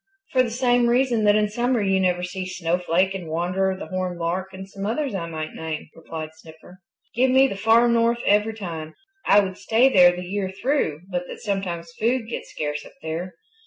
"For 0.31 0.41
the 0.41 0.49
same 0.49 0.87
reason 0.87 1.25
that 1.25 1.35
in 1.35 1.47
summer 1.47 1.79
you 1.79 1.99
never 1.99 2.23
see 2.23 2.47
Snowflake 2.47 3.13
and 3.13 3.27
Wanderer 3.29 3.77
the 3.77 3.85
Horned 3.85 4.17
Lark 4.17 4.47
and 4.51 4.67
some 4.67 4.83
others 4.83 5.13
I 5.13 5.27
might 5.27 5.53
name," 5.53 5.91
replied 5.95 6.31
Snipper. 6.33 6.79
"Give 7.13 7.29
me 7.29 7.45
the 7.47 7.55
Far 7.55 7.87
North 7.87 8.17
every 8.25 8.55
time. 8.55 8.95
I 9.27 9.41
would 9.41 9.59
stay 9.59 9.89
there 9.89 10.15
the 10.15 10.25
year 10.25 10.49
through 10.59 11.01
but 11.11 11.27
that 11.27 11.41
sometimes 11.41 11.93
food 11.99 12.27
gets 12.27 12.49
scarce 12.49 12.83
up 12.83 12.93
there. 13.03 13.35